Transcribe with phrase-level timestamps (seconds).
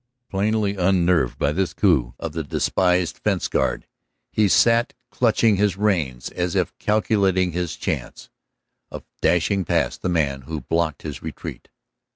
[0.31, 3.85] Plainly unnerved by this coup of the despised fence guard,
[4.31, 8.31] he sat clutching his reins as if calculating his chance
[8.89, 11.69] of dashing past the man who blocked his retreat.